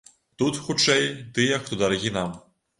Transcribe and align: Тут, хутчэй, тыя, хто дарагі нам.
Тут, 0.41 0.57
хутчэй, 0.69 1.05
тыя, 1.37 1.61
хто 1.69 1.81
дарагі 1.85 2.17
нам. 2.21 2.37